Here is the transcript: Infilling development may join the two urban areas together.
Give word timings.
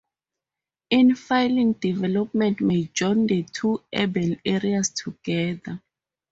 Infilling 0.91 1.79
development 1.79 2.59
may 2.59 2.85
join 2.85 3.27
the 3.27 3.43
two 3.43 3.83
urban 3.93 4.41
areas 4.43 4.89
together. 4.89 5.79